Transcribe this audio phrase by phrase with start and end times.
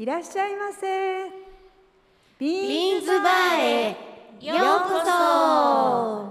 [0.00, 1.28] いらっしゃいませ。
[2.38, 3.96] ビーンズバーへ
[4.40, 6.29] ようこそ。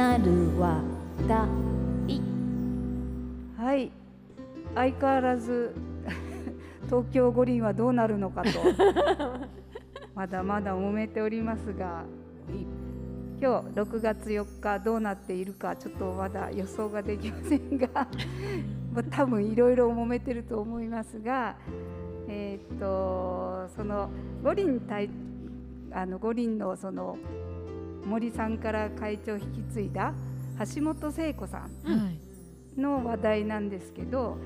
[0.00, 0.82] なる話
[1.28, 1.46] 題
[3.58, 3.92] はい。
[4.74, 5.74] 相変わらず
[6.88, 8.48] 東京五輪はどうなるのかと。
[10.16, 12.04] まだまだ揉めておりますが
[13.42, 17.88] 今日6月4日どうなっているかちょっとまだ予想ができませんが
[18.94, 21.56] まあ多分いろいろ揉めてると思いますが
[22.26, 24.08] えーっとその
[24.42, 25.10] 五輪対
[25.92, 27.18] あの五輪のその
[28.04, 30.12] 森さんから会長を引き継いだ
[30.74, 34.36] 橋本聖子さんの話題なんですけど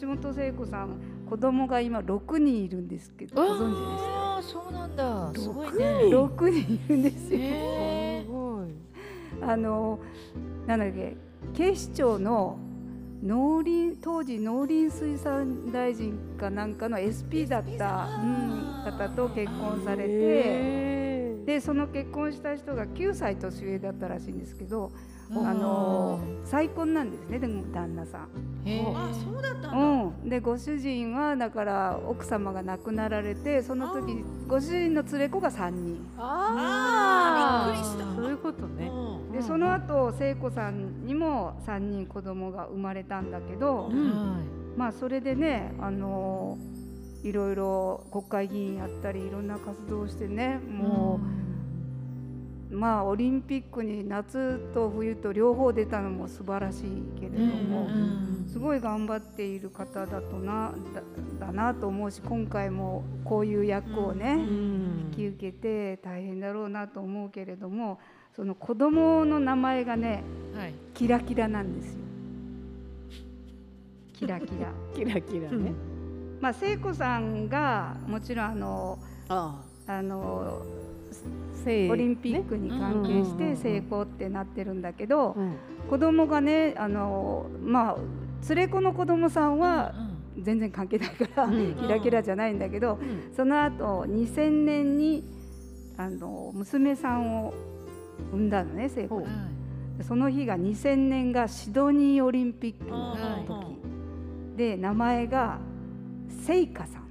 [0.00, 0.98] 橋本聖子さん
[1.28, 4.16] 子供が今6人いるんですけどご存知でした？
[4.36, 5.32] ああそうなんだ。
[5.34, 5.74] すごいね。
[6.04, 7.40] 6人いるんですよ。
[7.40, 8.76] へー。
[9.42, 9.98] あの
[10.66, 11.16] なんだっけ
[11.54, 12.58] 警視庁の
[13.22, 24.90] 農林当時農林水産大臣かなんかの SP だった、うん、方と結婚されてでその結婚した人が9歳年上だったらしいんですけど
[25.30, 28.28] あの再婚なんですねでも旦那さん。
[28.94, 36.04] あそうだったうん、でご主人はだから奥様が亡くなられてその時ご主人の連れ子が3人。
[36.18, 37.72] ああー。
[37.74, 38.14] びっくりした。
[38.16, 38.88] そういうことね。
[38.88, 39.32] うん。
[39.32, 44.74] でその後聖子さんにも3人子供が生まれたんだけど、うん。
[44.76, 46.58] まあそれでねあの
[47.22, 51.20] いろいろ国会議員やったりいろんな活動をしてねも
[52.70, 57.88] う、まあオリンピックに夏と冬と両方出たのも素晴らしいけれども。
[58.46, 67.98] すごい頑張っている方だとなだだなと思うし今回もこういう役をね、引き受けて大変だろうなと思うけれども
[68.34, 70.22] その子供の名前がね
[70.54, 71.98] はいキラキラなんですよ。
[74.14, 74.72] キラキラ。
[74.96, 75.72] キラキラね、
[76.40, 78.98] まあ聖子さんがもちろんあの
[79.28, 80.02] ああ。
[80.02, 80.62] の
[81.64, 85.54] せオリンピックに関係しうんて成功ってなってるんだけどうん。
[85.88, 87.96] 子供がねあのまあ
[88.48, 89.94] 連れ子の子供さんは
[90.38, 92.98] 全然関係ないから、うんキラキラじゃないんだけど、
[93.34, 95.24] その後2000年に
[95.96, 97.54] あの娘さんを
[98.32, 99.20] 産んだのね聖子。
[99.20, 99.26] が
[99.96, 103.16] でその日が2000年がシドニーオリンピックの
[103.46, 103.76] 時。
[104.56, 105.58] で名前が
[106.28, 107.06] 聖華さん。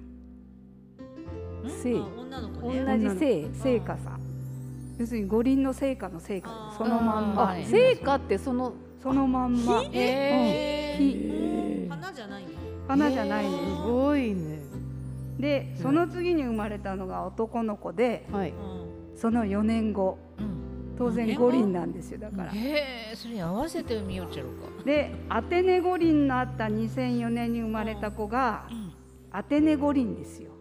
[1.81, 1.97] 聖。
[1.97, 4.19] あ女の子同ねじ聖聖華さん。
[4.97, 7.51] 要するに五輪の聖火の聖火そのまんま。
[7.51, 9.83] あ聖火ってそのそのまんま。
[9.91, 12.43] へ火花じゃない
[12.87, 14.59] 花じゃないすすごいね。
[15.39, 18.53] でその次に生まれたのが男の子ではい。
[19.15, 20.17] その4年後
[20.97, 22.51] 当然五輪なんですよだから。
[22.51, 24.83] へえそれに合わせてみようちゃろうか。
[24.85, 28.67] でアテネ五輪のあった2004年に生まれた子が
[29.35, 30.51] アテネ五輪ですよ。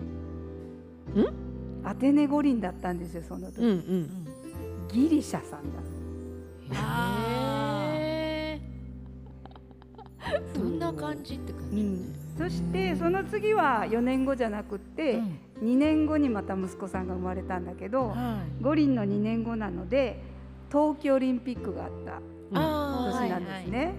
[1.85, 4.27] アテネ五輪だったんですよその時、うんうん。
[4.89, 5.79] ギリシャさんだ。
[6.77, 8.61] へえ
[10.53, 11.77] どんな感じって感じ。
[11.77, 15.21] うん、そしてその次は4年後じゃなくって
[15.63, 18.63] 2年後にまた息子さんが生まれたんだけどはい。
[18.65, 20.21] 五輪の2年後なので
[20.69, 22.21] 冬季オリンピックがあった
[22.51, 23.95] 年なんですね。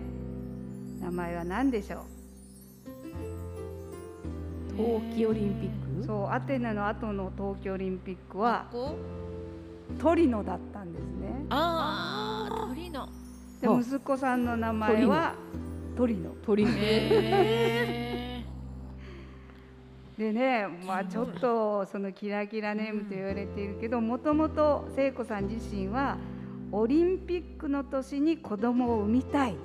[0.99, 2.03] 名前は何でしょ
[4.77, 6.05] 冬季オリンピッうク？
[6.05, 8.95] そうアテネの後の冬季オリンピックはこ？
[9.99, 11.45] トリノだったんですね。
[11.49, 13.07] ああ鳥の
[13.61, 15.35] であ息子さんの名前は
[15.95, 16.31] トリノ。
[16.45, 18.43] 鳥へえ
[20.17, 26.17] でねまあちょっとそのキラキラネームと言われているけどもともと聖子さん自身は
[26.71, 29.55] オリンピックの年に子供を産みたい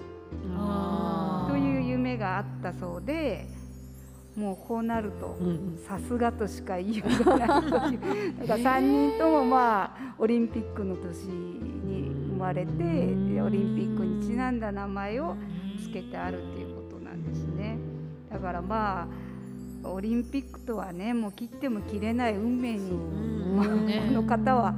[1.48, 3.46] という夢があったそうで
[4.40, 15.36] もうこうなるとうんさすがとしか言いようがないというだから3人ともまあオリンピックの年に生まれてでオリンピックにちなんだ名前を
[15.82, 17.76] つけてあるっていうことなんですね。
[18.32, 19.02] だからま
[19.84, 23.70] あオリンピックとはねもう切っても切れない運命に、うんまこ
[24.12, 24.74] の方は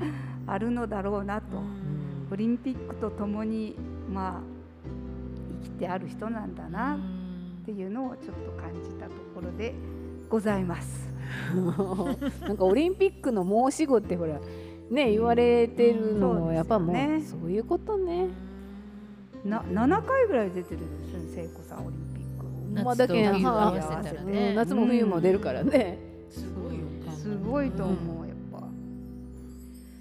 [0.48, 2.28] あるのだろうなと、うん。
[2.32, 3.76] オリンピックとともに
[4.12, 4.40] まあ
[5.62, 6.98] 生きてある人なんだな
[7.62, 9.74] っていうのをちょっと感じたところで
[10.28, 11.10] ございます。
[12.46, 14.40] なんかオリンピックの申し子ってほら
[14.90, 18.28] ね言われてるのうんもやっぱもうそういうことね。
[19.44, 22.46] な7回ぐらい出てるんですよね聖子さんオリンピック。
[22.74, 25.98] 夏まあだけと冬は合わせたらねうん夏も冬も出るからね。
[26.30, 26.80] すごいよ
[27.14, 28.36] すごいと思うやっ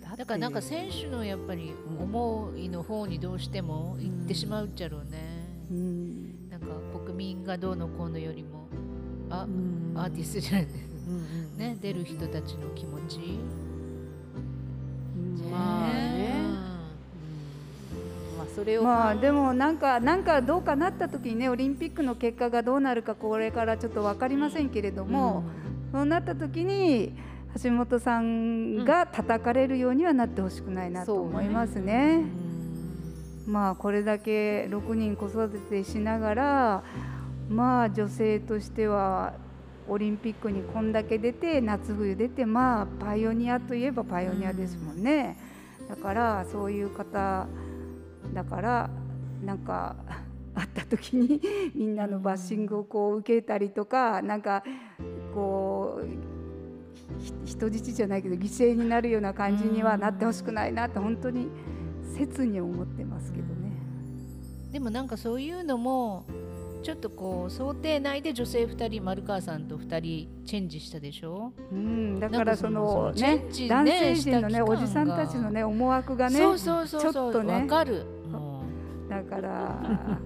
[0.09, 0.17] ぱ。
[0.17, 6.30] だからなんか選手のやっぱり思いの方にどうしても行ってしまうっちゃろうね、うん
[7.21, 8.67] 民がどうのこうのよりも
[9.29, 9.93] あ、うん。
[9.95, 11.17] アーティストじゃないうんう
[11.55, 13.17] んね出る人たちの気持ち。
[13.17, 13.31] ね。
[18.37, 25.43] まあそれをまあでもなんかなんかどうかなった時にねオリンピックの結果がどうなるかこれからちょっと分かりませんけれども、
[25.91, 27.13] そうなった時に
[27.61, 32.23] 橋本さんが叩かれるようにはなってほしくないなと思いますね。
[33.51, 36.83] まあこれだけ6人子育てしながら
[37.49, 39.33] まあ女性としては
[39.89, 45.37] オリンピックにこんだけ出て夏冬出てまあパイオニアといえばパイオニアですもんね。
[45.89, 47.45] だからそういう方
[48.33, 48.89] だから
[49.43, 49.97] なんか
[50.55, 51.41] 会った時に
[51.75, 54.63] みんなのバッシングをこう受けたりとかなんか
[55.33, 56.31] こう
[57.45, 61.49] 人質じゃないけど犠牲になるような感じにはなってほしくないなって本当に
[62.27, 63.71] 切に思ってますけどね。
[64.71, 66.25] でもなんかそういうのも
[66.81, 71.51] ちょっとこう想定内で女性2人丸川さんと2人チェンジしたでしょ？
[71.71, 78.05] うん、だからそのねね男性陣のねおじさんたちのね思惑がねそうそうそうそうちょっとねわかる。
[78.31, 78.63] も
[79.09, 80.19] だから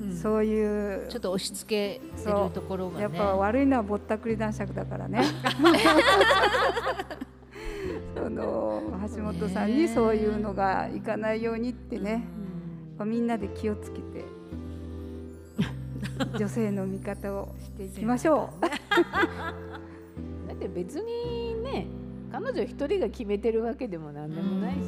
[0.00, 3.02] う そういうちょっと押し付けてるところがね。
[3.02, 5.20] やっぱ悪いのはぼったくり男爵だからね。
[9.58, 12.24] さんにそういうのがいかないようにってね、
[12.96, 14.24] まあみんなで気をつけて。
[16.38, 18.60] 女性の味方をしていきましょう。
[18.60, 21.86] だって別にね
[22.30, 24.84] 彼女一人が決めてるわけでもなんでもないしね、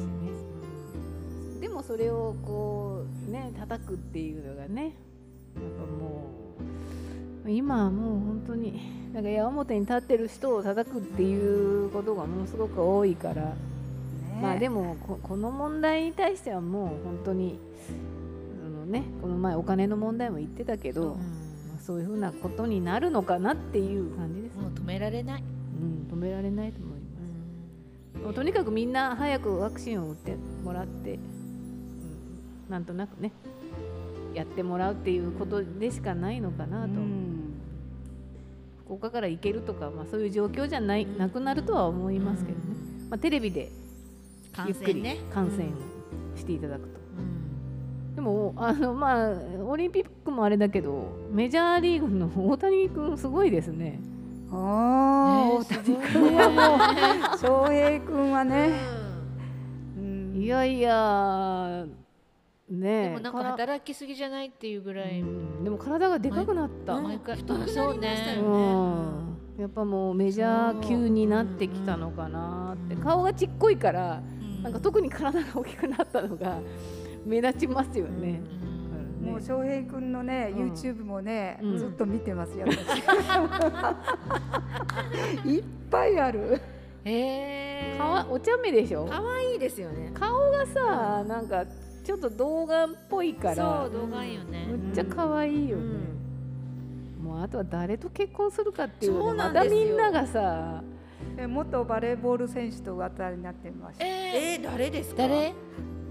[1.61, 4.93] でもそれをこうね叩くっていうのがねやっ
[5.79, 6.25] ぱも
[7.45, 8.81] う今はもう本当に
[9.13, 13.53] なんか矢面に立ってる人を叩くっていうことがものすごく多いから、
[14.39, 17.59] まあでもここの問題に対してはもう本当に
[18.65, 24.57] あのねこの前お金の問題も言ってたけど、まあそういうふうなことになるのかなっていう感じです。
[24.57, 27.05] もう止められない、うん、止められないと思いま
[28.19, 28.23] す。
[28.23, 31.21] もうとにかくみんな早くワクチンを打ってもらって、うん、
[32.69, 33.31] なんとなくね
[34.33, 37.53] やってもらうっていうことでしかないのかなと、うん。
[38.85, 42.63] 福岡から行けるとか、まあ、そういう状況じゃないなくなるとは思いますけどね、
[43.09, 43.71] まあ、テレビで
[44.67, 45.17] ゆっくり感染ね。
[45.33, 47.01] 観戦をしていただくと。
[48.15, 53.99] でもあのまあオリンピックもあれだけどメジャーリーグの大谷君すごいですね。
[54.51, 58.71] ああ、大谷君はもう翔平君はね、
[59.97, 60.35] うん。
[60.35, 61.85] いやいや
[62.69, 65.63] ねえでもなんか働きすぎじゃないっていうぐらい、うん。
[65.63, 68.41] でも体がでかくなった、毎回太くなりましたよね。
[68.41, 69.37] うん。
[69.57, 72.95] やっぱもうメジャー級になってきたのかなって。
[72.97, 74.21] 顔がちっこいから
[74.63, 76.59] なんか特に体が大きくなったのが
[77.25, 78.41] 目立ちますよね。
[79.21, 79.31] うん。
[79.31, 80.71] もう翔平君のね、うん。
[80.71, 81.77] YouTube もね、うん。
[81.77, 82.67] ずっと見てますよ。
[82.67, 82.99] 私。
[85.47, 86.61] いっぱいある。
[87.03, 89.07] へえかわお茶目でしょ？
[89.09, 90.11] 可愛いですよね。
[90.13, 91.65] 顔がさなんか
[92.03, 95.83] ちょっと動画っぽいからそう動画いいよね、むっちゃ可愛いよね、
[97.23, 99.81] もうあとは誰と結婚するかっていうそうのまたなんですよ。
[99.87, 100.90] みんながさえ
[101.47, 104.05] 元バレーボール選手と噂になってました。
[104.05, 105.27] ええー、誰ですか？
[105.27, 105.53] 誰？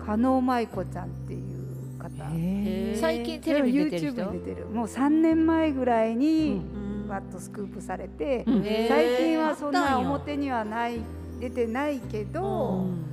[0.04, 2.08] 加納舞子ちゃんっていう方。
[2.32, 4.66] へー最近テレビに出てる YouTube 人に出てる。
[4.66, 11.00] もう3年前ぐらいに、うんわっとスクープされて、うん最近はそんな表にはない
[11.40, 12.42] 出てないけうど、
[12.82, 13.04] ん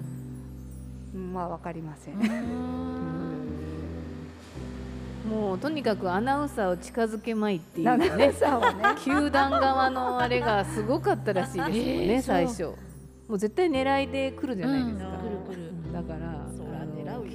[1.16, 2.16] うんまあわかりません。
[5.28, 8.32] もうとにかくアナウンサーを近づけまいっていうね。
[8.32, 8.84] さんはね。
[9.04, 12.64] 球団側のあれがすごかったらしいですよね、えー最初。
[13.28, 15.18] もう絶対狙いで来るじゃないですか、うん。
[15.18, 15.94] 来る来る。
[15.94, 16.38] だから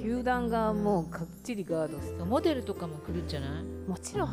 [0.01, 2.23] 球団がもうかっちりガードして。
[2.23, 4.29] モデルとかも来るんじゃないもちろん。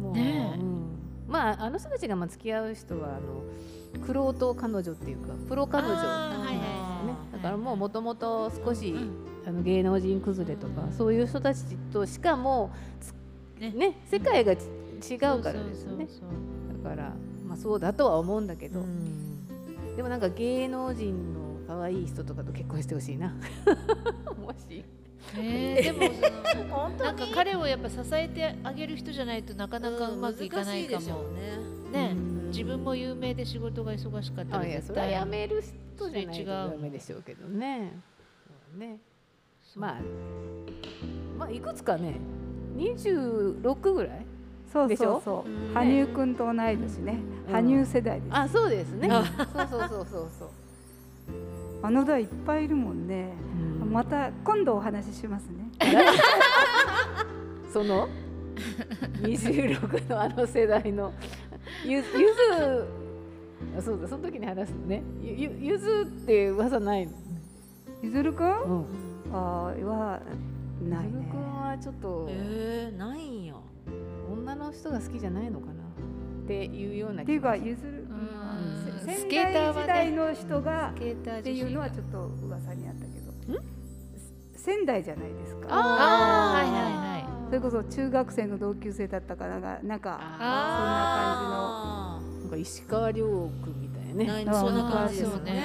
[0.00, 0.60] もう、ねえ。
[0.60, 0.98] うん。
[1.26, 6.56] まああの人たちがまあ付き合う人はあのクロート彼女っていうかプロ彼女あーはいはい。
[6.56, 6.62] ね。
[7.32, 12.70] だからもうもともと少し、うんあの芸能人崩れとかそういう人たちとしかも
[13.00, 13.14] つ
[13.60, 13.70] ね。
[13.70, 14.64] ね世界がち
[15.10, 16.06] 違うからですね。
[16.82, 17.12] だから
[17.46, 18.84] まあそうだとは思うんだけど、
[19.96, 23.34] でもなんか芸能人の可愛い人とかと結婚してほしいな。
[24.40, 24.84] もし。
[25.36, 31.24] ねでも なんか彼をやっぱ支えてあげる人じゃないとなかなかうまくいかないかも、
[31.92, 32.12] ね。
[32.12, 32.48] うん。
[32.48, 37.92] 自分も有名で仕事が忙しかったら絶対やめる人じゃないとダメでしょうけどね。
[38.76, 39.00] ね
[39.76, 40.00] まあ
[41.38, 42.16] まあいくつかね
[42.76, 44.26] 26ぐらい？
[44.72, 47.54] そうでしょそうそう、うん羽生くんと同い年ね、うん。
[47.54, 49.08] 羽生世代です、あそうですね。
[49.08, 50.48] そうそうそうそうそう、
[51.82, 53.32] あの代いっぱいいるもんね、
[53.90, 55.70] また今度お話ししますね。
[57.72, 58.08] その
[59.22, 61.12] ？26のあの世代の。
[61.84, 62.86] ゆゆず
[63.78, 65.02] あそうだその時に話すのね。
[65.22, 67.12] ゆゆゆずって噂ないの、
[68.02, 68.84] ゆずるくん、うん、
[69.34, 70.20] あーは
[70.88, 71.12] ないね。
[71.12, 73.54] ゆずるくんはちょっとえー、ないんや。
[74.32, 75.72] 女の人が好きじゃないのかな？
[75.72, 75.76] っ
[76.46, 78.28] ていうようなっていうかがゆずる、うん。
[79.04, 83.34] 仙スケーター台時代の人がスケーターっていうのはちょっと噂にあったけど。
[84.56, 85.66] 仙台じゃないですか。
[85.68, 87.24] あーはいはいはい。
[87.48, 94.44] それこそ中学生の同級生だったかなんかなんかあなんか石川遼君みたいなね。
[94.52, 95.62] そんな感じですね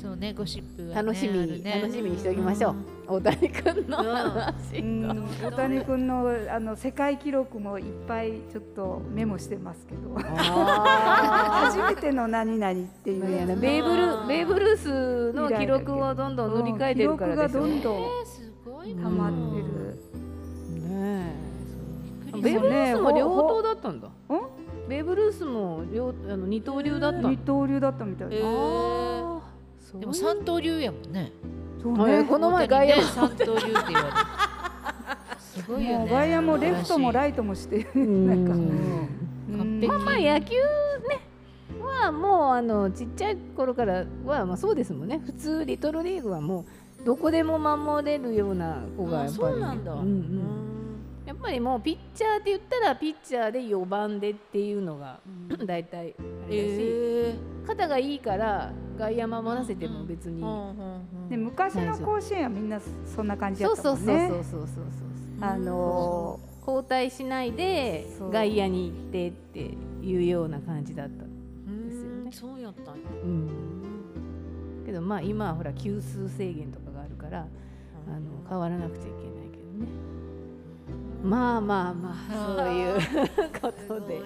[0.00, 1.80] そうねゴシップがね楽しみね。
[1.82, 2.74] 楽しみにしておきましょう。
[3.06, 5.26] 大谷君の話うん。
[5.42, 10.16] 大谷君のあの世界記録もいっぱいちょっとメモしてますけど。
[10.16, 21.34] あ 初めての何々っていうやつーベーブルベーブルースの記録をどんどん塗り替えてるからでしょ記録がどんどん溜まってる、ね
[22.42, 24.08] ベーブルースも両ほ刀だったんだ。
[24.08, 24.10] ん
[24.88, 29.39] ベーブルースも両あの二刀流だったん二だ刀流だったみたいです、えー
[29.94, 31.20] でも三刀流やもんね。
[31.20, 31.32] はい
[31.82, 32.24] そうね。
[32.24, 34.14] この前外野ね三刀流って言われる
[35.40, 36.08] すごいよね。
[36.10, 37.88] 外野もレフトもライトもして。
[37.94, 38.54] るなんか。
[39.86, 41.20] まあまあ野球ね
[41.80, 45.20] はもうあのちっちゃい頃からはまあそうですもんね。
[45.24, 46.64] 普通リトルリーグはも
[47.02, 49.52] うどこでも守れるような子があやっぱり。
[49.52, 50.69] そうなんだ、うんうん
[51.26, 55.20] やっぱりもうピッチャーって言ったらピッチャーで4番でっていうのが
[55.64, 57.34] 大体あれだし、え
[57.66, 60.42] 肩がいいから外野守らせても別に、
[61.28, 64.28] で昔の甲子園はみんなそんな感じだそうったもんね。
[64.28, 65.48] そうそうそうそうそうそう。
[65.48, 68.30] あの交代しないでそう。
[68.30, 69.60] 外野に行ってって
[70.02, 72.32] いうような感じだった、ですよね。
[72.32, 72.92] そうやったんや。
[73.24, 73.48] うん、
[74.84, 77.46] けどまあ今はほら球数制限とかがあるから
[78.08, 79.39] あの変わらなくちゃいけない
[81.22, 83.00] まあまあまあそういう
[83.60, 84.20] ことで。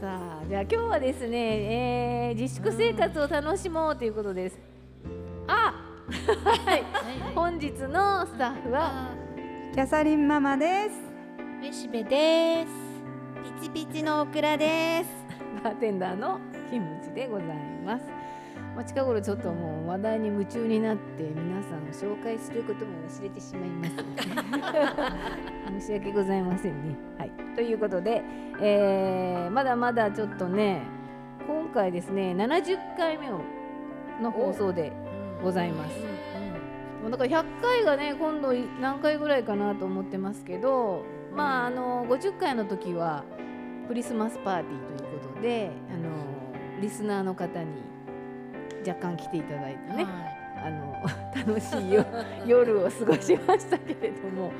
[0.00, 4.58] さあじゃあ今日はですね、えー自粛生活を楽しもうということです。
[5.46, 5.74] あ
[6.08, 6.84] はい。
[7.34, 9.08] 本日のスタッフは
[9.74, 11.00] キャサリンママです。
[11.60, 12.68] めしべです。
[13.60, 15.10] ピチピチのオクラです。
[15.64, 16.38] バーテンダーの
[16.70, 17.46] キムチでござい
[17.84, 18.17] ます。
[18.78, 23.90] まあ、近頃ちょっともう話題に夢中になって皆さんを紹介することも忘れてしまいます、
[25.80, 26.96] 申し訳ございませんね。
[27.18, 28.22] はい、ということで、
[28.60, 30.82] えーまだまだちょっとね
[31.48, 33.40] 今回ですね70回目を
[34.22, 34.92] の放送で
[35.42, 36.00] ございます。
[37.10, 41.02] だから100回がね今度何回ぐらいかなと思ってますけど、
[41.34, 43.24] まああの50回の時は
[43.88, 47.87] クリスマスパーティーということであのリスナーの方に
[48.86, 50.06] 若干来ていただいてね、
[50.56, 51.02] あの
[51.34, 52.04] 楽しいよ
[52.46, 54.52] 夜を過ごしましたけれども。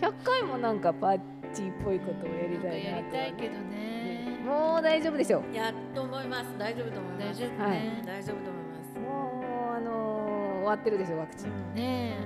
[0.00, 1.18] 100回もなんかパー
[1.54, 4.38] ティーっぽいことをやりたいなやりとたいけどね。
[4.44, 5.54] もう大丈夫でしょう。
[5.54, 6.58] やっと思います。
[6.58, 7.40] 大丈夫と思います。
[7.40, 7.70] 大丈夫はい。
[7.80, 8.02] ね。
[8.04, 8.98] 大丈夫と思います。
[8.98, 12.16] もうあの終わってるでしょワクチン、ね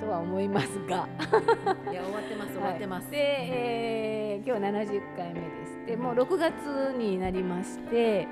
[0.00, 1.08] とは思いますが。
[1.90, 5.86] いや終わってます終わってます、 はいで、えー今日70回目です。
[5.86, 6.52] でもう6月
[6.98, 8.28] になりまして、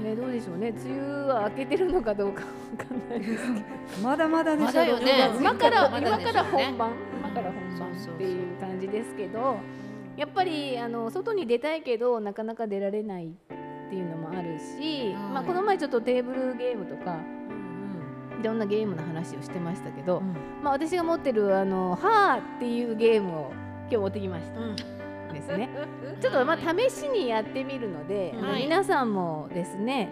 [0.00, 0.68] えね、どうでしょうね。
[0.70, 2.46] 梅雨は明けてるのかどうかわ
[2.84, 3.64] かんないですけど。
[4.02, 5.04] まだまだでしょまだよね。
[5.04, 6.90] 6月今から、まだ今から本番。
[7.20, 7.84] 今から本番
[8.14, 9.58] っていう感じですけど
[10.16, 13.30] やっぱりあの外に出たいけどなかなか出られないっ
[13.88, 17.16] ていうのもあるし、はいまあ、この前ちょっとテーブルゲームとか
[18.36, 20.34] うんいろんなゲームの話をしてましたけど、うん。
[20.62, 24.60] まあ、私が持ってるあの「はーっていうゲームを今日持ってきました。
[24.60, 24.93] うん
[25.34, 25.68] ですね。
[26.20, 28.62] ちょっとまあ試しにやってみるので、はい。
[28.62, 30.08] 皆さんもですね、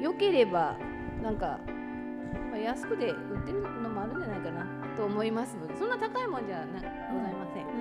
[0.00, 0.76] よければ
[1.22, 1.58] なんか、
[2.50, 7.64] まあ、安くで売ってるのもあるんじゃないかなと思いますので、そんな高いもんじゃなございません。
[7.64, 7.74] はい、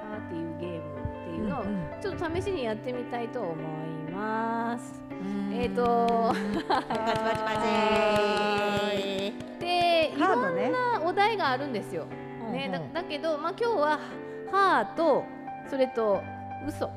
[0.00, 1.64] パーっていうゲームっていうのを
[2.00, 5.02] ちょっと試しにやってみたいと思います。
[5.52, 12.06] えっ、と、パチパチパチで、いろんなお題があるんですよ。
[12.52, 12.92] ね、だうんうん。
[12.92, 13.98] だけど、まあ、今日は
[14.52, 15.24] 「はーと
[15.68, 16.22] それと
[16.66, 16.90] 「嘘っ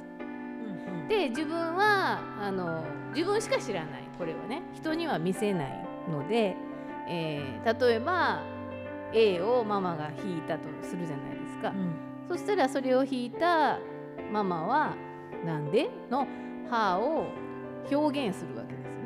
[1.07, 2.83] で自分はあの
[3.13, 6.55] 自分しか知らないこれはね人には見せないので、
[7.07, 8.41] えー例えば
[9.13, 11.73] A をママが引いたとするじゃないですか。
[12.29, 13.77] そしたらそれを引いた
[14.31, 14.93] ママは
[15.45, 16.25] 「なんで?」の
[16.71, 17.25] 「は」を
[17.93, 18.97] 表現するわけですよね。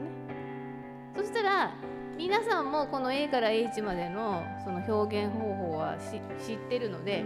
[1.18, 1.72] そしたら
[2.18, 7.24] 皆さんもこの A から H までのその表現方法はし知ってるので、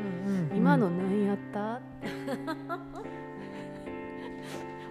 [0.56, 1.82] 今の何やった？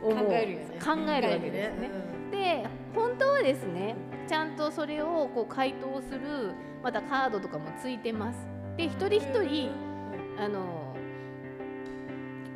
[0.00, 1.90] 考えるよね考えるわけですね。
[2.31, 6.52] で本当はですねちゃんとそれをこう回答する
[6.83, 8.47] またカードとかもついてます。
[8.76, 9.71] で一人一人
[10.38, 10.95] あの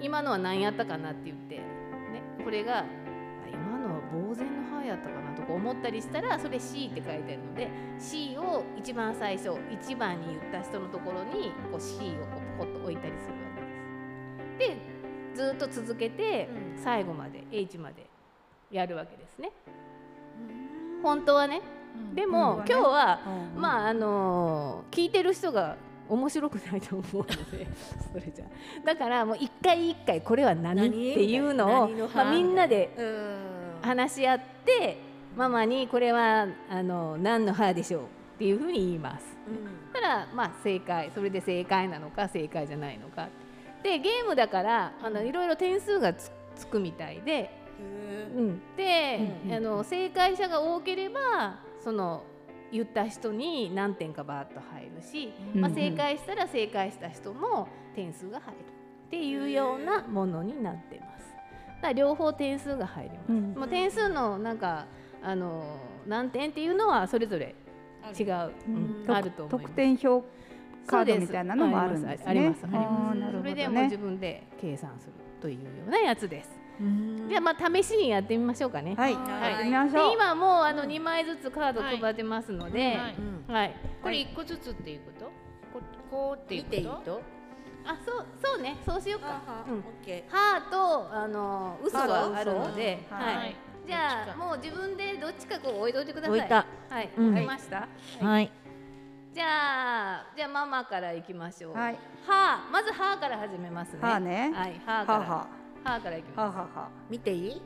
[0.01, 1.63] 今のは何やったかなって言って、ね、
[2.45, 2.85] これがあ
[3.53, 7.69] 今のは呆然の歯やったかなとか思ったりしたらそれ C って書いてあるので
[7.99, 13.41] C を一番最初1番に言った人のところにこう C をこうポコッと置いたりするわ
[14.59, 14.77] けです。
[14.77, 14.91] で
[15.35, 18.07] ずっと続けて最後まで H まで
[18.71, 19.51] やるわけですね。
[21.03, 21.61] 本当はね。
[22.14, 23.21] でも、うん今日は、
[23.55, 23.61] うん。
[23.61, 25.77] まああのー聞いてる人が
[26.09, 27.66] 面白くないと思うので
[28.12, 28.45] それじゃ。
[28.85, 30.77] だからもう一回一回これは何？
[30.77, 30.88] 何？
[30.88, 33.62] っていうのをまあ、みんなでうん。
[33.83, 34.97] 話し合って
[35.37, 38.07] ママにこれはあの何の歯でしょうっ
[38.38, 39.27] ていうふうに言います。
[39.92, 41.11] たらまあ正解。
[41.14, 43.29] それで正解なのか正解じゃないのか
[43.83, 47.51] でゲームだからあのいろいろ点数がつつくみたいで、
[48.37, 52.25] うん、で、あの正解者が多ければその
[52.71, 58.59] 言った人に何点かバーッと入るし、まあ、正解したら正解した人も点数が入る
[59.07, 61.35] っていうようなものになってます。
[61.83, 63.33] だ両方点数が入ります。
[63.33, 63.55] うん。
[63.55, 64.87] もう点数のなんか
[65.23, 67.55] あの何点っていうのはそれぞれ
[68.18, 69.68] 違う、うんとあると思います。
[69.68, 70.27] 得点表
[70.87, 72.25] カードみたいなのもあるんですね。
[72.27, 74.03] ありますありますあーなるほどそれでもう自ね。
[74.03, 76.51] 分で計算するというようなやつです。
[76.81, 78.95] うんじゃあまあ試しにやってみましょうかね。
[78.97, 80.09] はい、はいやってみましょう。
[80.09, 82.97] で今もうあの2枚ずつカード配ってますので、
[83.49, 83.75] はい。
[84.03, 85.27] これ一個ずつっていうこと？
[85.27, 87.21] ここうっていう見ていいこと
[87.85, 89.40] あそうそうねそうしようか。
[89.68, 93.37] うんオッケハーとあの嘘がとあるので、嘘はい。
[93.37, 96.38] はいじゃあもう自分でどっちかこう置いといてください。
[96.38, 96.66] 置いた。
[96.88, 97.11] はい。
[97.18, 97.88] うん置きました。
[98.21, 98.51] ーはい
[99.35, 101.75] じゃあじゃあママからいきましょう。
[101.75, 101.99] はい。
[102.27, 103.99] はまずはから始めますね。
[104.03, 104.81] はねはい。
[104.85, 105.18] はから。
[105.21, 105.47] はは
[105.95, 106.88] はからいきまははは。
[107.09, 107.53] 見ていい？
[107.55, 107.62] す。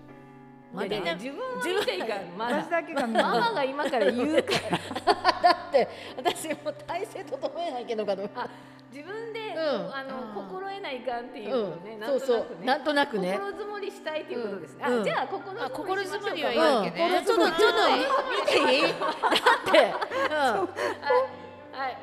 [0.72, 0.90] まだい？
[0.98, 2.14] やいや自分は見ていいから。
[2.38, 3.22] まだ私だけが見る。
[3.22, 4.78] ママが今から言うから。
[5.42, 8.48] だって私も体勢整えないけどかとあ
[8.92, 11.96] 自分で、んあの心得ないかんっていううのね。
[11.96, 12.54] んなんそうとなくね。
[12.54, 14.84] そうなんとなくね心づもりしたいっていうことですね。
[14.86, 18.94] うんあじゃあ心あ心づもりしましょうかづもりはいいわけねうんちょっとちょっと見ていい？
[18.94, 18.98] だ
[19.68, 19.94] って
[21.76, 21.96] はい。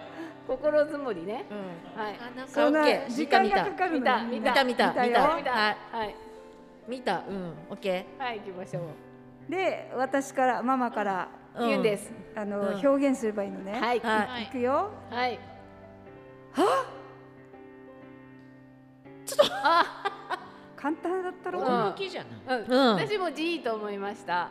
[0.48, 1.46] 心づもりね。
[1.50, 1.54] う
[2.00, 2.02] ん。
[2.02, 2.16] はい。
[2.20, 4.24] あなんそかんなオッケー時間がかかるの見た。
[4.24, 4.64] に見た。
[4.64, 5.08] 見た見た。
[5.08, 5.38] 見たよ。
[5.38, 5.52] 見た。
[5.52, 5.78] はい。
[5.92, 6.16] はい。
[6.88, 7.24] 見た。
[7.28, 7.54] うん。
[7.70, 8.84] オッケはい、行きましょう。
[9.52, 12.12] で私からママからー言うんです。
[12.36, 12.88] あの、うん。
[12.88, 13.74] 表現すればいいのね。
[13.80, 14.00] はい。
[14.00, 14.44] ははい。
[14.44, 14.90] いくよ。
[15.10, 15.40] はい。
[20.76, 21.60] 簡単だったろ？
[21.60, 21.66] うん。
[21.66, 22.60] 驚きじゃない。
[22.60, 22.72] うん。
[22.72, 22.96] うん。
[22.96, 24.50] 私も G と思いました。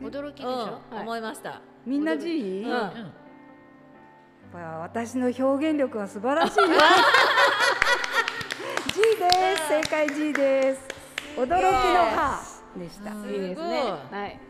[0.00, 0.50] 驚きでしょ？
[0.90, 0.96] うん。
[0.96, 1.02] はい。
[1.02, 1.60] 思いました。
[1.84, 3.12] みんな G？、ううん
[4.52, 6.66] ぱ私の表現力は素晴らしいよ。
[8.94, 9.68] G です。
[9.68, 10.88] 正解 G です。
[11.36, 11.68] 驚きの
[12.16, 12.40] 歯
[12.76, 13.10] でした。
[13.10, 13.92] いいですね。
[14.10, 14.40] はい。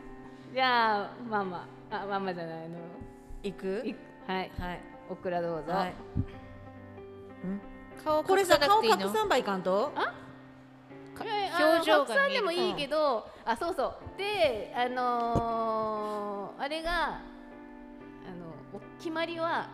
[0.55, 2.79] じゃあママ、あママじゃないの。
[3.43, 3.83] いく？
[3.85, 3.95] い
[4.27, 4.51] はい。
[4.59, 4.81] はい
[5.11, 5.73] オクラどうぞ。
[5.73, 5.95] はい
[8.05, 9.93] 顔隠これさ顔隠さんばいかんと？
[11.19, 17.21] 表情がたくさん見えるでもいいけど、あそうそうであのーあれがあ
[18.39, 19.69] のお決まりは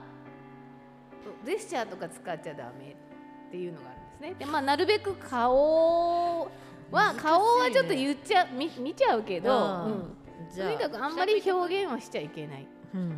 [1.45, 4.35] ジェスチャーとか使っちゃダメっていうのがあるんですね。
[4.39, 6.51] でまあなるべく顔
[6.91, 10.17] は、顔はちょっと言っちゃ見見ちゃうけど、うん。
[10.57, 12.67] とにかくあんまり表現はしちゃいけない。
[12.95, 13.13] うん。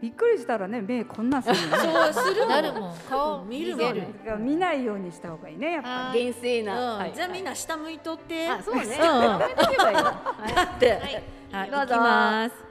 [0.00, 2.12] びっくりしたらね目こんなするのね。
[2.12, 2.96] そうするなるもん。
[3.08, 6.10] 顔見るもん見れるだから見ないようにした方がいいねやっぱ。
[6.10, 6.98] あ厳正な、うん。
[6.98, 7.12] はい。
[7.14, 8.48] じゃあみんな下向いとって。
[8.48, 10.02] あそうね、うんやめとけばいいわ
[10.38, 10.52] はい。
[10.54, 10.90] だって。
[10.90, 11.22] はい。
[11.52, 11.70] はい。
[11.70, 11.94] どうぞ。
[11.94, 12.65] 行きます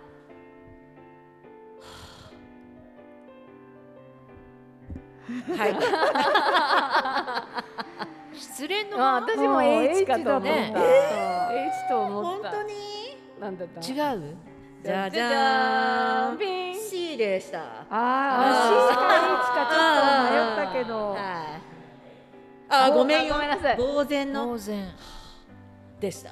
[5.57, 5.75] はい。
[8.37, 10.73] 失恋のあ私も H かと思った、ね。
[11.85, 12.49] H と思った。
[12.51, 12.73] 本当に？
[13.39, 13.79] なんだった？
[13.81, 14.35] 違う？
[14.83, 16.37] じゃじゃーん。
[16.37, 17.59] ピン C でした。
[17.59, 21.11] ああ C か H かちょっと迷ったけど。
[21.11, 21.19] はい。
[22.69, 23.33] あごめんよ。
[23.35, 23.77] ごめんなさい。
[23.77, 24.45] 呆然の。
[24.47, 24.91] 当然
[25.99, 26.31] でした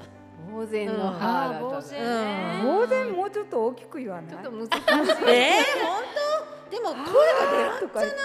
[0.52, 0.92] 呆然の。
[0.94, 1.00] うん。
[1.18, 2.62] 歯だったのあー呆然ね。
[2.62, 4.30] 当然もうちょっと大きく言わない？
[4.30, 4.78] ちょっと難しい。
[5.30, 6.02] えー、本
[6.70, 6.70] 当？
[6.70, 7.02] でも声が
[7.52, 8.16] 出らんとか言って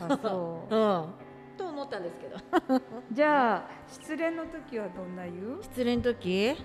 [0.00, 0.74] あそう。
[0.74, 1.14] うん。
[1.56, 2.36] と思ったんですけど。
[3.10, 5.62] じゃあ失恋の時はどんな言う？
[5.62, 6.56] 失恋の時？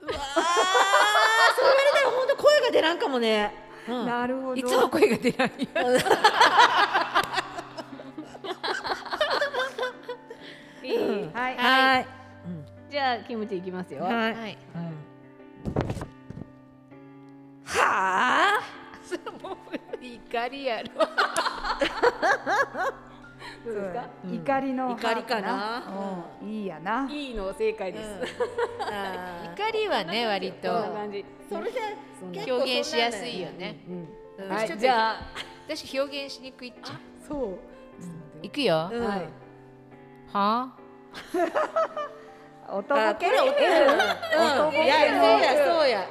[0.00, 0.18] うわーそ
[1.62, 1.66] れ
[2.00, 3.54] でも本当声が出らんかもね、
[3.88, 4.54] うん、なるほど。
[4.54, 5.52] いつも声が出ない。
[10.88, 11.24] よい。
[11.24, 11.56] いはい。
[11.56, 12.06] はい、
[12.90, 14.34] じゃあキムチいきますよ、はい、はい。
[14.34, 15.01] はあ
[20.32, 20.88] 怒りやろ。
[23.64, 24.08] どうですか？
[24.24, 24.34] うん。
[24.34, 25.82] 怒りの怒りかな？
[26.42, 26.48] うん。
[26.48, 27.06] いいやな。
[27.10, 28.08] いいの正解です、
[28.80, 30.68] あ怒りはね割と。
[30.68, 31.18] こんな感じ。
[31.18, 33.84] ーそれで表現しやすいよね。
[33.88, 34.08] うん
[34.46, 34.48] うん。
[34.54, 34.78] はい。
[34.78, 35.16] じゃあ
[35.68, 36.94] 私表現しにくいっちゃ。
[37.28, 37.58] そう。
[38.42, 38.88] いくよ。
[38.90, 39.04] うん。
[39.06, 39.28] はい。
[40.32, 40.72] は
[42.72, 42.96] 男気？
[42.96, 43.50] あこれおうん。
[43.50, 44.76] 男気？
[44.82, 46.08] いやそうやそうや。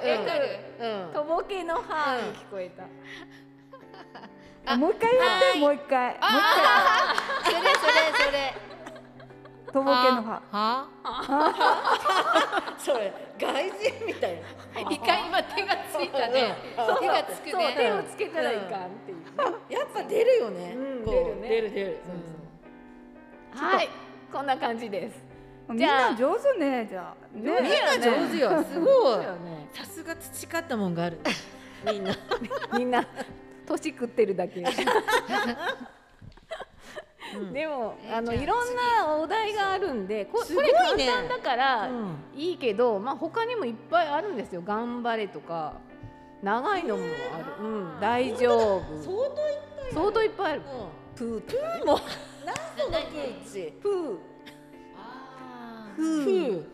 [0.80, 1.14] うん。
[1.14, 2.84] とぼけの歯に聞こえた、
[4.78, 6.10] もう一回言ってもう一回。
[6.10, 7.94] もうあそれそれ
[8.26, 8.38] それ。
[8.38, 8.72] 一回
[9.72, 10.90] とぼけの歯は
[12.78, 14.42] それ外人みたいな。
[14.92, 16.56] 一回今手がついたね。
[16.78, 17.00] うん。
[17.00, 19.18] 手がつくそう手ねをつけたらいかんっていう、
[19.70, 21.50] やっぱ出るよね、出るね。
[21.50, 22.00] 出る出る、
[23.56, 23.90] はい。
[24.32, 25.32] こんな感じです。
[25.70, 27.16] みんな上手ねじゃあ。
[27.32, 27.70] みんなね
[28.00, 28.64] 上手よ。
[28.70, 29.26] すごい。
[29.74, 31.20] さすが培ったもんがある。
[31.86, 32.14] みんな。
[32.78, 33.06] みんな
[33.72, 34.64] 年食ってるだけ。
[37.54, 42.16] でもああのいろんなお題があるんでこれ簡単だからうん。
[42.36, 44.62] いいけど、まあ他にもいっぱいあるんですよ。
[44.62, 45.76] 頑張れとか
[46.44, 47.04] 長いのも
[47.34, 48.84] ある、うん、大丈夫。
[49.94, 50.62] 相当いっぱいある。
[51.16, 52.00] プープーも。
[52.46, 53.52] 何そのプー。
[53.52, 54.18] チプー。
[54.98, 56.66] あプー。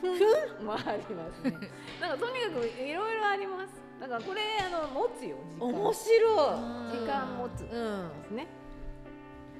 [0.00, 1.68] ふん もありますね。
[2.00, 5.66] なんかとにかくいろいろありますだからこれあの持つよ時間。
[5.66, 7.60] 面白ー時間持つ。
[7.60, 8.10] でいうん。
[8.28, 8.46] すね。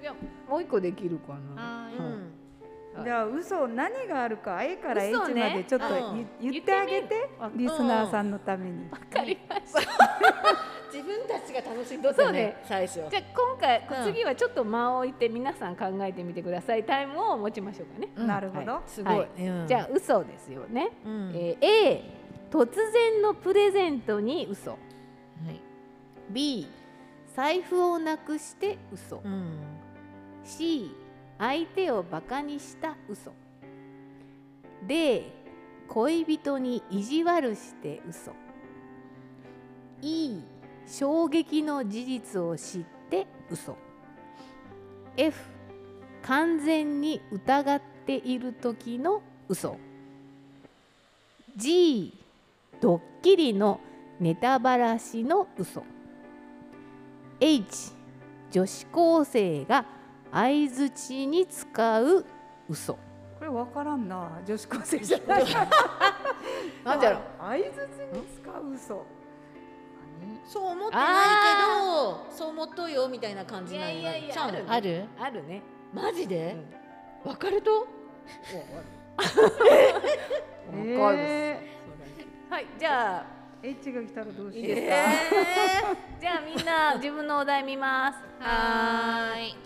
[0.02, 0.14] いや。
[0.46, 1.88] もう一個できるかな。
[1.88, 3.04] うん。
[3.04, 6.28] じゃあ嘘何があるか A から H までちょっとうん。
[6.42, 8.90] 言言ってあげてあリスナーさんのために。
[8.90, 9.80] わかりました。
[10.92, 12.57] 自分たちが楽しんどったねそうね。
[12.66, 12.94] 最初。
[13.09, 14.12] じゃあ今回、うん。
[14.12, 16.85] 次はちょっと間を置いて皆さん考えてみてください。
[16.85, 18.26] タイムを持ちましょうかね、うん。
[18.26, 18.83] なるほど。
[18.87, 19.28] すごい、はい。
[19.46, 21.33] うんじゃあ嘘ですよね、うん。
[21.35, 24.70] えー A 突然のプレゼントに嘘。
[24.70, 24.76] は
[25.50, 25.61] い。
[26.30, 26.66] B
[27.35, 29.20] 財布をなくして嘘。
[29.24, 29.59] うん。
[30.44, 30.90] C
[31.38, 33.33] 相手をバカにした嘘。
[34.87, 35.24] D
[35.88, 38.33] 恋人に意地悪して嘘。
[40.02, 40.40] E
[40.87, 43.76] 衝撃の事実を知って嘘。
[45.16, 45.38] F
[46.22, 49.76] 完全に疑っている時の嘘。
[51.57, 52.23] G
[52.85, 53.81] ドッキリの
[54.20, 55.83] ネタばらしの嘘。
[57.40, 57.92] H
[58.51, 59.87] 女子高生が
[60.31, 62.27] 相づちに使う
[62.68, 62.92] 嘘。
[62.92, 62.99] こ
[63.40, 64.38] れわからんな。
[64.47, 65.44] 女子高生じゃない。
[66.85, 67.16] なんだろ？
[67.16, 67.73] う相づち
[68.18, 69.07] に使う嘘。
[70.47, 75.05] そう思ってないけどそう思っとうよみたいな感じなんいやいやいやちゃあるある？
[75.18, 75.62] あるね。
[75.94, 76.55] マジで、
[77.25, 77.81] わかると？
[77.81, 77.87] わか
[81.12, 81.23] る。
[81.25, 81.73] え
[82.50, 83.26] はいじゃあ。
[83.30, 83.35] ー
[83.66, 84.94] H が来たらどうしよういいですか、
[86.20, 88.18] じゃあみんな自分のお題見ます。
[88.38, 89.57] はーい。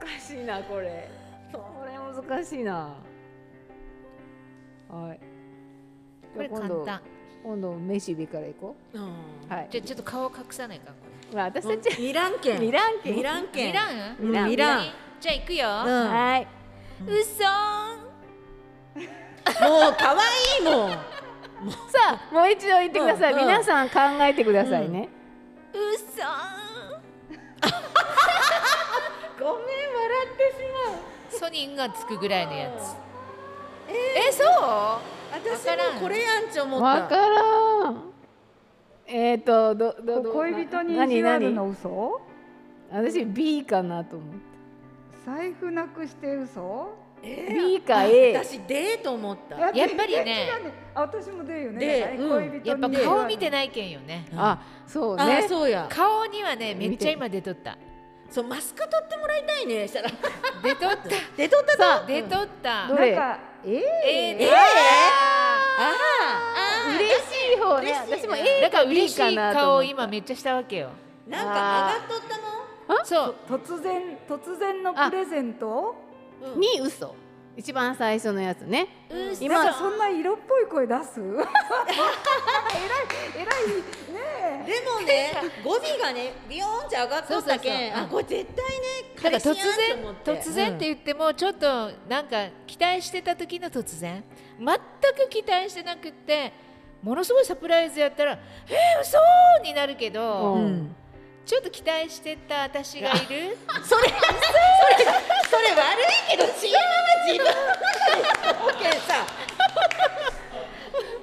[0.00, 1.08] 難しいなこれ。
[1.52, 1.92] これ
[2.32, 2.96] 難しいな。
[4.88, 5.20] はい。
[6.34, 7.00] これ簡単。
[7.44, 8.98] 今度メシビからいこう。
[9.48, 9.68] はい。
[9.70, 10.96] じゃあちょっと顔隠さないかこ
[11.30, 14.50] ほら私たちミラン県ミラン県ミランれ県ミランうん。
[14.50, 14.86] ミラン
[15.20, 15.68] じゃあ行くよ。
[15.68, 16.10] うん。
[16.10, 16.48] はい
[17.06, 17.44] 嘘。
[17.44, 17.46] う
[19.98, 20.18] 可愛
[20.60, 20.90] いもん。
[20.90, 20.98] さ
[22.30, 23.46] あもう一度言ってください、うんうん。
[23.46, 25.08] 皆さん考えてくださいね、
[25.72, 26.04] うそ
[29.38, 31.40] ごめん笑ってしまう。
[31.40, 32.94] ソニンがつくぐらいのやつ。
[33.88, 34.46] えそう？
[35.32, 36.86] 私もこれやんち思った。
[36.86, 38.12] わからん。
[39.06, 42.20] えっ、ー、とどどど恋人に意何地悪何の嘘？
[42.90, 44.53] 私 B かなと思って
[45.24, 46.94] 財布なくして嘘？
[47.22, 49.58] え B か A 私デート思った。
[49.58, 50.48] ややっぱりね
[50.94, 52.60] 私も出るよね。
[52.62, 54.26] やっぱ顔見てないけんよね。
[54.36, 55.86] あそうあねそうや。
[55.88, 57.78] 顔にはねめっちゃ今出とった。
[58.28, 60.10] そうマスク取ってもらいたいねしたら。
[60.62, 60.96] 出とった。
[61.36, 62.88] 出とったさあ出とった。
[62.88, 64.54] どれなんかえー、えーえー、あー。
[65.78, 66.96] あー。
[66.98, 67.86] 嬉しい方ね。
[67.86, 68.18] 嬉しいね。
[68.20, 70.90] 私も A だか嬉しいかなと顔今めっちゃしたわけよ。
[71.26, 72.43] なんか上がっとったの
[73.04, 73.34] そう。
[73.48, 75.94] 突然突然のプレゼント？
[76.54, 76.60] うん。
[76.60, 77.14] に嘘。
[77.56, 78.88] 一番最初のやつね。
[79.08, 81.20] 嘘今なんかそんな色っぽい声出す？
[81.20, 81.46] 偉い
[83.36, 83.46] 偉い
[84.12, 94.24] ねでもね語尾がねビヨーンって上がっとったけんあこれ絶対ねだから突彼氏やん然突然って言ってもちょっとなんか期待してた時の突然。
[94.58, 96.52] 全く期待してなくって
[97.02, 98.32] ものすごいサプライズやったら
[98.68, 99.18] 「えー、嘘
[99.62, 100.96] になるけど、ううんん
[101.46, 103.18] ちょっと期待してた私がいる？
[103.20, 103.48] それそれ
[103.86, 103.96] そ
[105.58, 106.52] れ悪いけど違う
[107.26, 107.44] 自分。
[108.66, 109.26] のけんさ。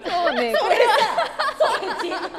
[0.03, 0.75] そうねこれ
[2.03, 2.29] 自分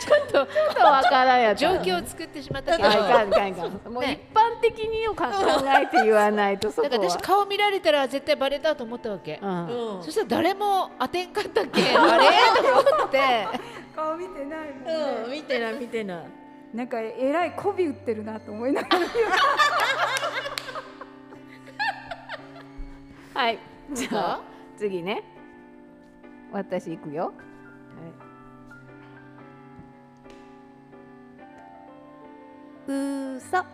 [0.00, 2.88] ちょっとちょっとわからんやつ状況を作ってしまったけど。
[2.88, 3.92] あいかんいかんいかん。
[3.92, 5.34] もうね一般的にをか考
[5.66, 6.88] えて言わないとそこは。
[6.90, 10.02] だから私顔見られたら絶対バレたと思ったわけ、うんうん。
[10.02, 11.82] そしたら誰も当てんかったっけ？
[11.96, 12.26] あれ？
[12.84, 13.46] と思って
[13.94, 16.24] 顔見てないもんね、うん見てない見てない。
[16.74, 19.06] なんかえらい媚び売ってるなと思いながら。
[23.34, 23.58] はい。
[23.92, 24.40] じゃあ。
[24.76, 25.22] 次ね。
[26.52, 27.32] 私行くよ、
[32.86, 33.64] うそあ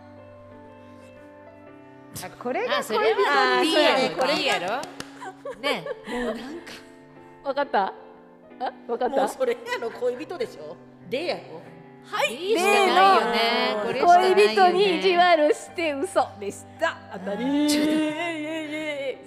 [2.41, 4.15] これがあそれはあ B そうやね。
[4.17, 4.81] これ B やろ。
[5.61, 6.41] ね もうなんか。
[7.43, 7.93] わかった？
[8.61, 9.15] あわかった？
[9.17, 10.75] もうそれやろ恋人でしょ？
[11.09, 11.41] でやろ
[12.29, 13.15] ？B しかない。
[13.15, 13.39] よね
[13.83, 14.43] これしかないよね。
[14.43, 16.27] 恋人に意地悪して嘘。
[16.39, 16.97] でした。
[17.13, 17.69] 当たり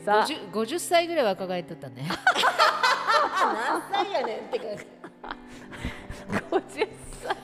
[0.05, 0.27] さあ。
[0.27, 2.09] 50, 50歳ぐらい若返っとったね。
[3.45, 4.65] 何歳やねんってか
[6.51, 6.61] 50
[7.23, 7.37] 歳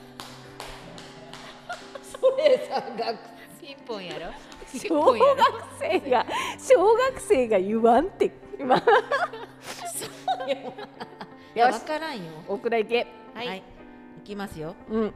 [2.02, 3.18] それさ学
[3.60, 4.32] ピンポンやろ？
[4.72, 5.18] 小学
[5.80, 6.26] 生が
[6.58, 8.76] 小学生が言わんって今。
[8.76, 8.80] い
[10.48, 10.72] やよ
[11.72, 11.80] し。
[11.80, 12.32] 分からんよ。
[12.48, 13.06] 大倉行け。
[13.34, 13.62] はい、はい。
[14.18, 14.74] いきますよ。
[14.88, 15.14] うん。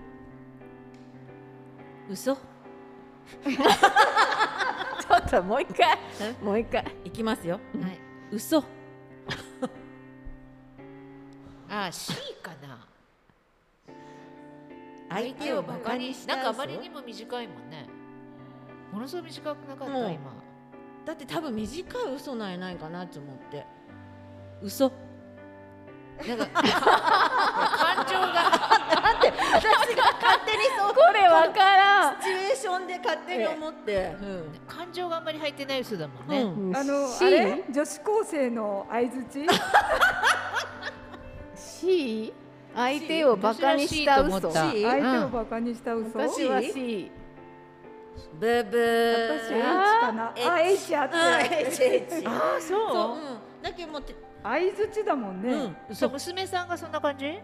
[2.10, 2.36] 嘘？
[2.36, 5.98] ちょっともう一回。
[6.42, 6.84] もう一回。
[7.04, 7.60] いきますよ。
[7.80, 7.98] はい。
[8.30, 8.64] 嘘。
[11.70, 12.86] あ C かな。
[15.08, 17.86] 相手をバカにしたなんかあ嘘まりにも短いもんね。
[18.92, 20.32] ものすごい短くなかった今。
[21.04, 23.66] だって多分短い嘘なんやないかなと思って。
[24.62, 24.90] 嘘
[26.28, 28.32] なんか 感情が。
[28.32, 29.62] だって私
[29.96, 32.14] が勝手にそうこれわからん。
[32.22, 34.14] シチュエーションで勝手に思って、
[34.68, 36.68] 感情があんまり入ってない嘘だもんね、うん。
[36.68, 36.76] うん。
[36.76, 37.26] あの C?
[37.26, 37.64] あれ？
[37.70, 39.46] 女子高生の相づち？
[41.56, 42.32] C
[42.74, 44.50] 相手をバカにした嘘？
[44.50, 46.18] 相手をバカにした嘘？
[46.18, 47.10] 私は C
[48.34, 49.38] ブブー。
[49.40, 49.62] 私 H
[50.00, 50.32] かな。
[50.36, 52.80] あ H あっうんて H H ああそう？
[52.80, 55.52] そう、うん、だけどもって相づちだもんね、
[55.88, 55.96] うん。
[55.96, 57.40] そう娘さんがそんな感じ？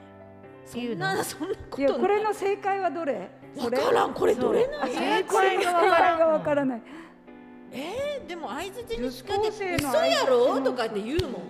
[0.66, 3.30] そんのなそんなことこれなの正解はどれ？
[3.56, 4.12] いわからん。
[4.12, 6.18] これどれなあん正解がわからん。
[6.18, 6.82] がわからない。
[7.72, 10.60] えー、でも相づちに女子高聞かれて嘘や相ろ？
[10.60, 11.42] とかって言うもん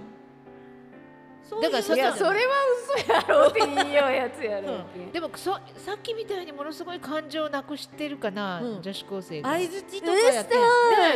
[1.60, 2.52] だからそいやそれは
[2.96, 8.82] 嘘やろって言いようやつやろでもそさっきみたいにものすごい感情をなくしてるかな、うん。
[8.82, 9.50] 女子高生が。
[9.50, 10.54] 相づちとかやって。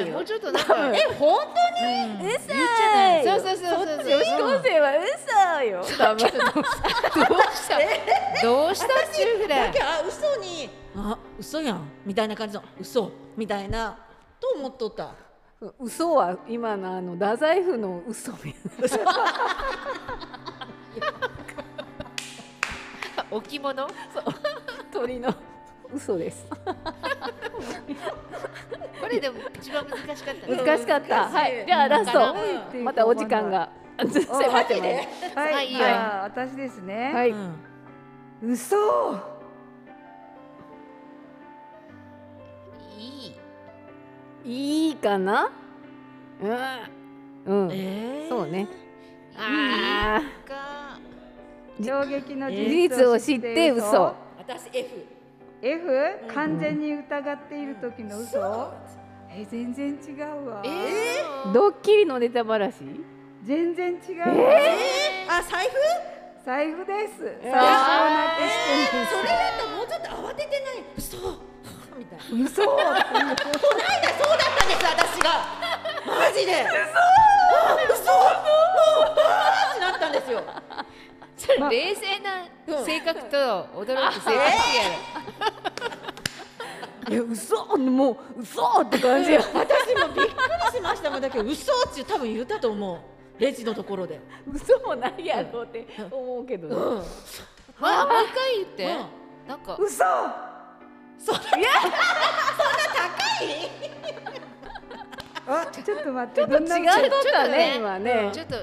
[0.05, 2.27] ねもうちょっとなんかえ本うん。
[2.27, 3.25] 嘘言っちゃない。
[3.25, 7.79] そうそうそうそう女子高生は嘘よ多分どうした？
[8.43, 8.87] どうした？
[8.87, 9.69] っちゅうぐらい。
[9.81, 11.89] あ嘘にあ嘘やん。
[12.05, 13.11] みたいな感じの嘘。
[13.37, 13.97] みたいな
[14.41, 15.15] と思っとった
[15.81, 18.91] 嘘は今のあの太宰府の嘘みたい
[23.31, 23.89] 置物な。
[24.93, 25.35] 鳥の
[25.93, 26.47] 嘘です。
[29.01, 30.57] これでも一番難しかったね。
[30.57, 31.29] 難しかった。
[31.29, 31.65] はい。
[31.67, 32.37] じゃあラスだト
[32.79, 33.71] またお時間が。
[33.97, 34.43] 迫 ってます
[35.37, 35.69] はい、はい。
[35.69, 37.31] じゃあ私ですね、はい。
[37.31, 37.55] うん。
[38.43, 38.77] 嘘
[44.45, 45.51] いいかな？
[46.43, 47.65] うん。
[47.67, 48.29] うん、えー。
[48.29, 48.69] そうね。
[49.37, 50.99] あか。
[51.83, 54.15] 衝撃のー事事実を知って嘘。
[54.39, 55.07] 私 F
[55.63, 58.73] F 完全に疑っている時の嘘？
[59.31, 60.63] え全然違うわ。
[60.65, 61.53] えー？
[61.53, 62.77] ドッキリのネタばらし
[63.45, 64.27] 全然違うわ。
[65.29, 65.73] あ財布？
[66.45, 67.25] 財布です。
[67.43, 67.61] 財布をー
[68.11, 68.53] なくし
[68.91, 70.85] てるそれだともうちょっと慌ててない。
[70.99, 71.17] 嘘。
[71.17, 71.54] み
[72.15, 72.31] たいな。
[72.31, 75.29] この間嘘っていうそうだったんです私が。
[76.07, 76.53] マジで。
[77.93, 77.95] 嘘。
[77.95, 78.11] 嘘。
[78.11, 79.15] っ
[79.75, 80.43] てなったんですよ。
[81.37, 82.47] それ冷静な
[82.85, 83.37] 性格と
[83.75, 84.45] 驚く性格や。
[87.11, 87.77] いや嘘。
[87.77, 91.45] もう嘘って感じよ私もびっくりしましたもんだけど。
[91.45, 92.99] 嘘って多分言ったと思う。
[93.39, 94.21] レジのところで。
[94.51, 96.69] 嘘もないやろって思うけど。
[96.69, 96.81] ね、うん。
[96.99, 97.05] ろ
[97.81, 98.89] まあもう一回言って、う
[99.47, 99.49] ん。
[99.49, 100.05] なんか嘘
[105.47, 107.11] あちょっと待ってどんな違うだちょっ
[107.45, 107.77] とねね。
[107.77, 108.57] 今ねちょっと。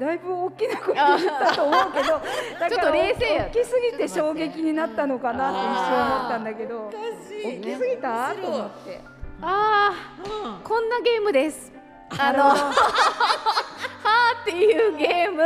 [0.00, 2.16] だいぶ大きな声で言ったと思うけどちょ
[2.78, 6.90] っと冷静や大きすぎて衝撃になったのかなって一瞬思ったんだけど。
[7.44, 8.34] 大きすぎた？
[8.34, 9.00] と思って。
[9.42, 9.92] あ
[10.24, 11.72] あこんなゲームです。
[12.18, 15.42] あの はーっていうゲーム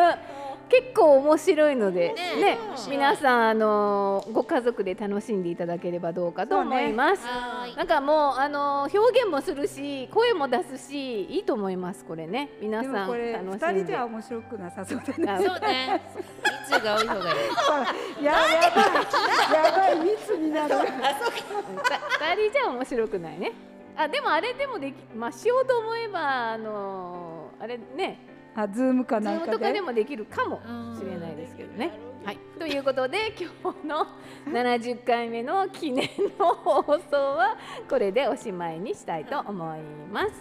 [0.69, 2.59] 結構面白いのでねね
[2.91, 7.77] 皆さんあのご家族で楽しんでいただければどうかと思います、はーい。
[7.77, 12.51] なんかもうあの表現もするし声も出すしいいと思いますこれね。
[12.61, 15.31] 皆さん二人じゃ面白くなさそうだね。
[15.33, 16.03] あそうね。
[16.69, 17.35] 人数が多い方がい
[18.21, 18.25] い。
[18.25, 18.39] やや
[18.75, 18.83] ば
[19.89, 20.71] いやばい密になる。
[20.71, 20.77] た
[22.35, 23.53] 二人じゃ面白くないね。
[23.97, 28.19] あでもあれでもできまあしようと思えばあのあれね
[28.57, 29.53] あズームかなんかで？
[29.53, 30.61] とかでもできるかも
[30.99, 31.93] しれないですけどね。
[32.25, 34.07] はい、ということで今日の
[34.47, 37.57] 70回目の記念の放送は
[37.89, 40.33] これでおしまいにしたいと思います。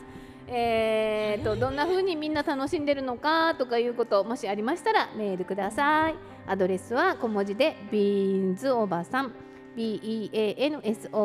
[0.47, 6.15] えー、とどんな風にみんな楽しんでるのかとかいうこともしありましたらメールください。
[6.47, 9.33] アドレスは小文字でビーンズおばさん
[9.75, 11.17] BEANSOBA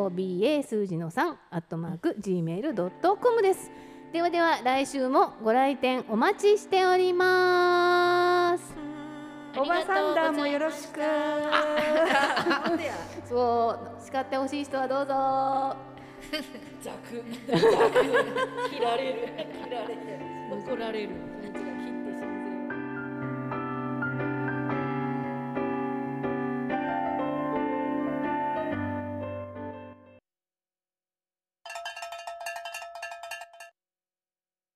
[0.62, 3.70] 数字の3アットマーク Gmail.com です。
[4.12, 8.74] ではでは来週もご来店お待ちしております。
[9.56, 11.00] おばさんだもよろしく。
[13.28, 15.12] そう叱ってほしい人はどうぞ。
[16.82, 19.28] ザクザク切られる。
[19.64, 20.30] 切 られる。
[20.50, 21.10] 怒られる